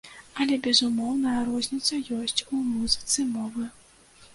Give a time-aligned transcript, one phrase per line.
[0.43, 3.73] Але безумоўная розніца ёсць у музыцы мовы.